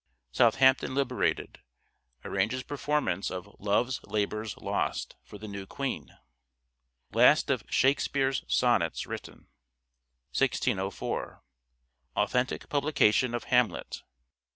[0.31, 1.59] Southampton liberated—
[2.25, 6.17] arranges performance of" Love's Labour's Lost" for the new Queen.
[7.11, 9.45] Last of" Shakespeare's" sonnets written.
[10.35, 11.43] 1604.
[12.15, 14.01] Authentic publication of" Hamlet."